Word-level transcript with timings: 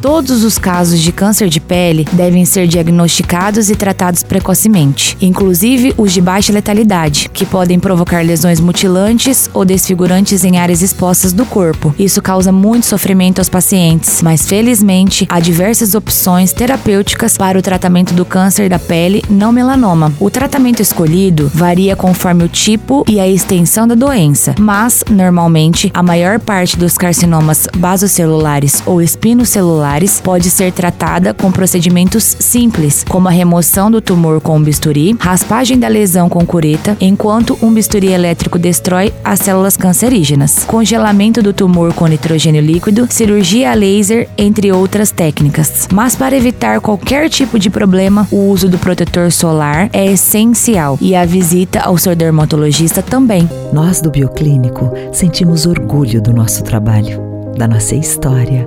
Todos 0.00 0.44
os 0.44 0.56
casos 0.56 0.98
de 0.98 1.12
câncer 1.12 1.50
de 1.50 1.60
pele 1.60 2.06
devem 2.12 2.46
ser 2.46 2.66
diagnosticados 2.66 3.68
e 3.68 3.76
tratados 3.76 4.22
precocemente, 4.22 5.14
inclusive 5.20 5.92
os 5.98 6.10
de 6.10 6.22
baixa 6.22 6.50
letalidade, 6.54 7.28
que 7.28 7.44
podem 7.44 7.78
provocar 7.78 8.24
lesões 8.24 8.60
mutilantes 8.60 9.50
ou 9.52 9.62
desfigurantes 9.62 10.42
em 10.42 10.58
áreas 10.58 10.80
expostas 10.80 11.34
do 11.34 11.44
corpo. 11.44 11.94
Isso 11.98 12.22
causa 12.22 12.50
muito 12.50 12.86
sofrimento 12.86 13.40
aos 13.40 13.50
pacientes, 13.50 14.22
mas 14.22 14.46
felizmente 14.46 15.26
há 15.28 15.38
diversas 15.38 15.94
opções 15.94 16.54
terapêuticas 16.54 17.36
para 17.36 17.58
o 17.58 17.62
tratamento 17.62 18.14
do 18.14 18.24
câncer 18.24 18.70
da 18.70 18.78
pele 18.78 19.22
não 19.28 19.52
melanoma. 19.52 20.14
O 20.18 20.30
tratamento 20.30 20.80
escolhido 20.80 21.50
varia 21.54 21.94
conforme 21.94 22.44
o 22.44 22.48
tipo 22.48 23.04
e 23.06 23.20
a 23.20 23.28
extensão 23.28 23.86
da 23.86 23.94
doença, 23.94 24.54
mas 24.58 25.04
normalmente 25.10 25.90
a 25.92 26.02
maior 26.02 26.40
parte 26.40 26.78
dos 26.78 26.96
carcinomas 26.96 27.68
basocelulares 27.76 28.82
ou 28.86 29.02
espinocelulares 29.02 29.89
pode 30.22 30.50
ser 30.50 30.70
tratada 30.72 31.34
com 31.34 31.50
procedimentos 31.50 32.36
simples, 32.38 33.04
como 33.08 33.26
a 33.26 33.30
remoção 33.30 33.90
do 33.90 34.00
tumor 34.00 34.40
com 34.40 34.56
um 34.56 34.62
bisturi, 34.62 35.16
raspagem 35.18 35.76
da 35.78 35.88
lesão 35.88 36.28
com 36.28 36.46
cureta, 36.46 36.96
enquanto 37.00 37.58
um 37.60 37.74
bisturi 37.74 38.12
elétrico 38.12 38.56
destrói 38.56 39.12
as 39.24 39.40
células 39.40 39.76
cancerígenas, 39.76 40.64
congelamento 40.64 41.42
do 41.42 41.52
tumor 41.52 41.92
com 41.92 42.06
nitrogênio 42.06 42.62
líquido, 42.62 43.08
cirurgia 43.10 43.72
a 43.72 43.74
laser, 43.74 44.28
entre 44.38 44.70
outras 44.70 45.10
técnicas. 45.10 45.88
Mas 45.92 46.14
para 46.14 46.36
evitar 46.36 46.80
qualquer 46.80 47.28
tipo 47.28 47.58
de 47.58 47.68
problema, 47.68 48.28
o 48.30 48.48
uso 48.48 48.68
do 48.68 48.78
protetor 48.78 49.32
solar 49.32 49.90
é 49.92 50.06
essencial 50.06 50.98
e 51.00 51.16
a 51.16 51.24
visita 51.24 51.80
ao 51.80 51.98
seu 51.98 52.14
dermatologista 52.14 53.02
também. 53.02 53.48
Nós 53.72 54.00
do 54.00 54.10
Bioclínico 54.10 54.92
sentimos 55.12 55.66
orgulho 55.66 56.22
do 56.22 56.32
nosso 56.32 56.62
trabalho, 56.62 57.20
da 57.58 57.66
nossa 57.66 57.96
história 57.96 58.66